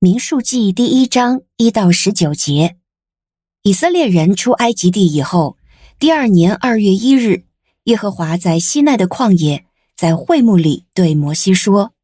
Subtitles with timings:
[0.00, 2.76] 民数记第一章一到十九节，
[3.64, 5.56] 以色列人出埃及地以后，
[5.98, 7.42] 第二年二月一日，
[7.82, 9.64] 耶和华在西奈的旷野，
[9.96, 11.94] 在会幕里对摩西说：“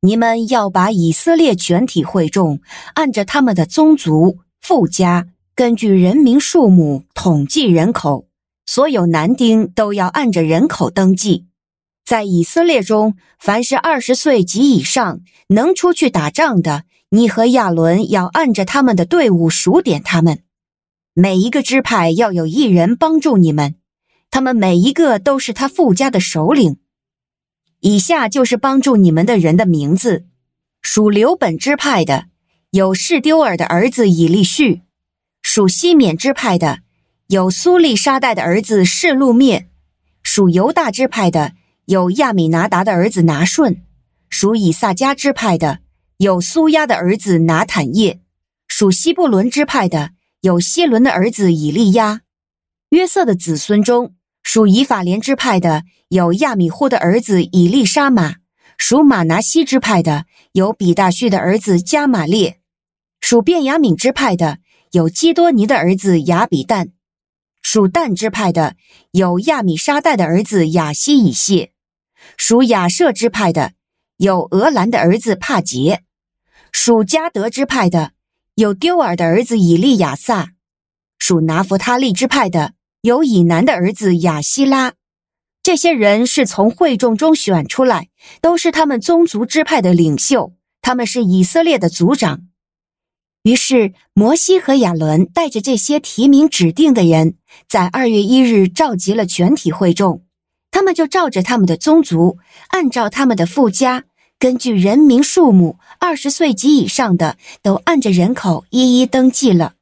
[0.00, 2.62] 你们要把以色列全体会众，
[2.94, 8.26] 按着他们的宗族、富家，根据人民数目统计人口，
[8.64, 11.44] 所有男丁都要按着人口登记。”
[12.06, 20.44] 在以色列中，凡是二十岁及以上能出去打仗的，你和亚伦要按着他们的队伍数点他们。
[21.14, 23.74] 每一个支派要有一人帮助你们，
[24.30, 26.76] 他们每一个都是他父家的首领。
[27.80, 30.26] 以下就是帮助你们的人的名字：
[30.82, 32.26] 属流本支派的，
[32.70, 34.82] 有示丢尔的儿子以利叙；
[35.42, 36.78] 属西缅支派的，
[37.26, 39.66] 有苏利沙代的儿子示录灭；
[40.22, 41.54] 属犹大支派的。
[41.86, 43.80] 有亚米拿达的儿子拿顺，
[44.28, 45.78] 属以萨迦支派的；
[46.16, 48.20] 有苏押的儿子拿坦叶，
[48.66, 50.08] 属西布伦支派的；
[50.40, 52.22] 有谢伦的儿子以利押。
[52.88, 58.38] 约瑟的子孙中，属以法莲支派的有亚米户的儿子以利沙玛；
[58.76, 62.56] 属马拿西支派的有比大叙的儿子加玛列；
[63.20, 64.58] 属便雅悯支派的
[64.90, 66.88] 有基多尼的儿子亚比旦；
[67.62, 68.74] 属但支派的
[69.12, 71.70] 有亚米沙代的儿子亚希以谢。
[72.36, 73.72] 属亚设支派的
[74.16, 76.00] 有俄兰的儿子帕杰；
[76.72, 78.12] 属加德支派的
[78.54, 80.48] 有丢尔的儿子以利亚撒；
[81.18, 82.72] 属拿弗他利支派的
[83.02, 84.94] 有以南的儿子亚希拉。
[85.62, 88.08] 这些人是从会众中选出来，
[88.40, 92.42] 都是他们宗族支派的领袖，他们是以色列的族长。
[93.42, 97.36] 于是摩西和亚伦带着这些提名指定的人，
[97.68, 100.25] 在二月一日召集了全体会众。
[100.76, 102.36] 他们就照着他们的宗族，
[102.68, 104.04] 按照他们的父家，
[104.38, 109.72] 根据人民数目，二十岁及以上的都按着人口一一登记了。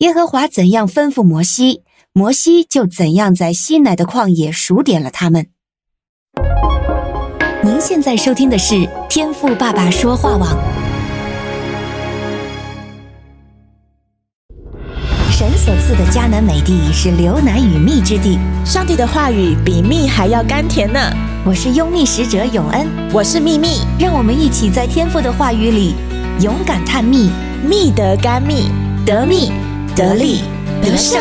[0.00, 5.46] 耶和华怎样吩咐摩西，摩西就怎样在西奈的旷野数点了他们。
[7.64, 10.89] 您现在收听的是天赋爸爸说话网。
[15.40, 21.00] 神所赐的迦南美地是流奶与蜜之地，上帝的话语比蜜还要甘甜呢。
[21.46, 25.94] 我是拥蜜使者永恩，我是蜜蜜，让我们一起在天父的话语里
[26.42, 27.30] 勇敢探蜜，
[27.66, 28.68] 蜜得甘蜜，
[29.06, 29.50] 得蜜
[29.96, 30.42] 得利
[30.82, 31.18] 得胜。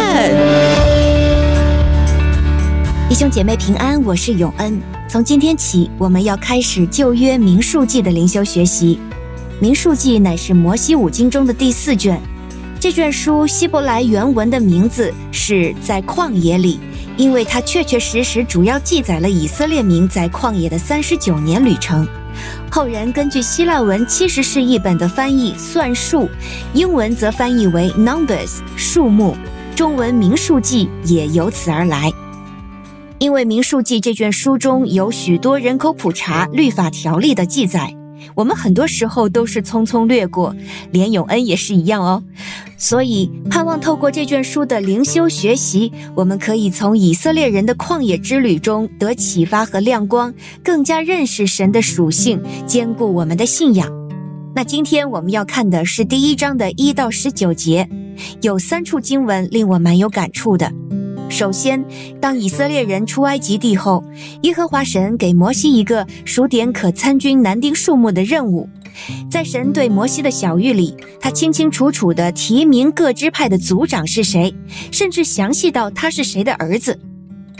[3.08, 4.82] 弟兄姐妹平安，我是永恩。
[5.08, 9.00] 从今天起，我们要开始旧约民数记的灵修学习。
[9.62, 12.22] 民数记乃是摩西五经中的第四卷。
[12.80, 16.80] 这卷书希伯来原文的名字是在旷野里，
[17.18, 22.08] 因为它确确实实主要记载了以色列民在旷野的三十九年旅程。
[22.72, 26.30] 后人根据希腊文七十世译本的翻译算数，
[26.74, 29.36] 英文则翻译为 Numbers 数目，
[29.76, 32.10] 中文名数记也由此而来。
[33.18, 37.99] 因为名数记这卷书中有许多人口普查、律法条例的记载。
[38.36, 40.56] 我们很多时候都是匆匆略过，
[40.92, 42.24] 连永恩也是一样哦。
[42.78, 53.90] 所以，盼望透过这卷书的灵修学习，我们可以从以色列人的旷野之旅中得启发和亮光，更加认识神的属性，坚固我们的信仰。
[54.56, 57.88] 那今天我们要看的是第一章的一到十九节，
[58.42, 60.72] 有三处经文令我蛮有感触的。
[61.30, 61.82] 首先，
[62.20, 64.04] 当以色列人出埃及地后，
[64.42, 68.68] 耶和华神给摩西一个数点可参军男丁数目的任务。
[69.30, 74.54] 在神对摩西的晓諭里，他清清楚楚地提名各支派的族长是谁，
[74.92, 77.00] 甚至详细到他是谁的儿子。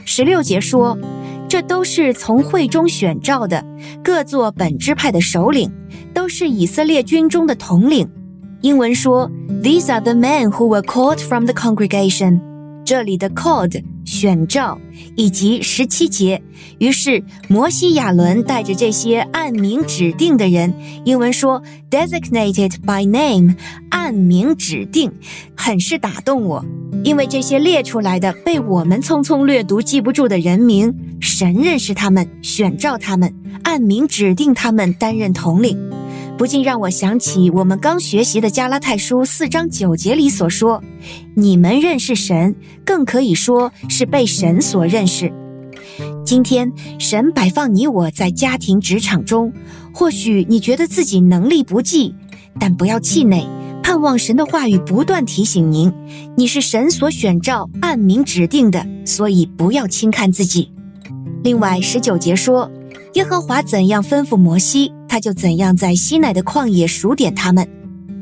[0.04, 0.98] 十六节说，
[1.48, 3.64] 这都是从会中选召的，
[4.04, 5.72] 各做本支派的首领，
[6.14, 8.10] 都是以色列军中的统领。
[8.62, 9.30] 英文说
[9.64, 12.42] ，These are the men who were called from the congregation。
[12.90, 14.76] 这里的 called 选召
[15.16, 16.42] 以及十七节，
[16.80, 20.74] 于是摩西亚伦带着这些按名指定的人，
[21.06, 21.62] 英文说
[21.92, 23.54] designated by name，
[23.92, 25.12] 按名指定，
[25.56, 26.66] 很是打动我，
[27.04, 30.92] 因为这些列出来的被我们匆匆略读记不住的人名，
[31.22, 33.32] 神认识他们，选召他们，
[33.62, 35.89] 按名指定他们担任统领。
[36.40, 40.82] 不禁让我想起我们刚学习的加拉太书四章九节里所说
[41.36, 42.56] ：“你们认识神，
[42.86, 45.34] 更可以说是被神所认识。”
[46.26, 49.52] 今天神摆放你我在家庭职场中，
[49.94, 52.16] 或许你觉得自己能力不济，
[52.58, 53.46] 但不要气馁，
[53.84, 55.92] 盼望神的话语不断提醒您，
[56.38, 60.72] 你是神所选召、按名指定的，所以不要轻看自己。
[61.44, 62.72] 另外十九节说
[63.16, 67.68] ：“耶和华怎样吩咐摩西。”他就怎样在西奈的旷野数点他们。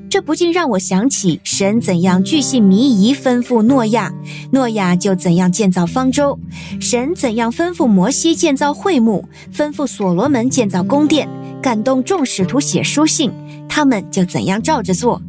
[0.09, 4.13] 这不禁让我想起神怎样巨细靡遗吩咐诺亚，
[4.51, 6.39] 诺亚就怎样建造方舟；
[6.79, 11.27] 神怎样吩咐摩西建造会幕，吩咐所罗门建造宫殿，
[11.61, 13.29] 感动众使徒写书信，
[13.67, 15.21] 他们就怎样照着做。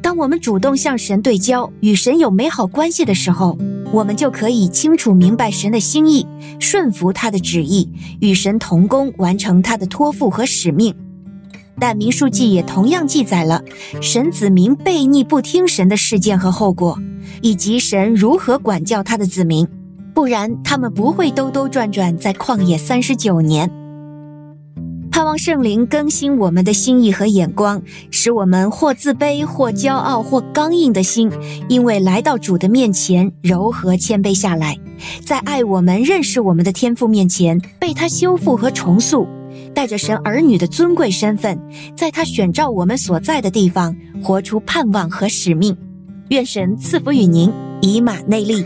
[0.00, 3.58] 当我们主动向神对焦，与神有美好关系的时候，
[3.92, 6.26] 我们就可以清楚明白神的心意，
[6.58, 7.88] 顺服他的旨意，
[8.20, 10.94] 与神同工，完成他的托付和使命。
[11.78, 13.62] 但民数记也同样记载了
[14.00, 16.98] 神子民悖逆不听神的事件和后果，
[17.42, 19.66] 以及神如何管教他的子民，
[20.14, 23.70] 不然他们不会兜兜转转在旷野三十九年。
[25.36, 31.30] 圣灵更新我们的心意和眼光，使我们或自卑、或骄傲、或刚硬的心，
[31.68, 34.78] 因为来到主的面前，柔和谦卑下来，
[35.24, 39.26] 在爱我们、认识我们的天父面前，被他修复和重塑。
[39.72, 41.58] 带着神儿女的尊贵身份，
[41.96, 45.76] 在他选召我们所在的地方，活出盼望和使命。
[46.28, 48.64] 愿神赐福与您，以马内利。